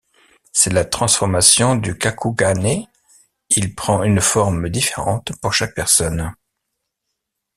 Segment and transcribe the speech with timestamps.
[0.51, 2.87] C'est la transformation du kakugane,
[3.51, 6.33] il prend une forme différente pour chaque personne.